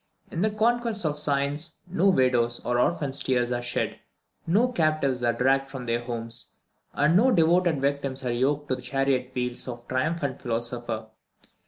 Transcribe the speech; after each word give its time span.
In 0.31 0.41
the 0.41 0.49
conquests 0.49 1.05
of 1.05 1.19
science 1.19 1.81
no 1.85 2.09
widow's 2.09 2.59
or 2.65 2.79
orphan's 2.79 3.19
tears 3.19 3.51
are 3.51 3.61
shed, 3.61 3.99
no 4.47 4.67
captives 4.69 5.21
are 5.21 5.31
dragged 5.31 5.69
from 5.69 5.85
their 5.85 6.03
homes, 6.03 6.55
and 6.93 7.15
no 7.15 7.29
devoted 7.29 7.79
victims 7.79 8.25
are 8.25 8.31
yoked 8.33 8.69
to 8.69 8.75
the 8.75 8.81
chariot 8.81 9.29
wheels 9.35 9.67
of 9.67 9.81
the 9.81 9.89
triumphant 9.93 10.41
philosopher. 10.41 11.05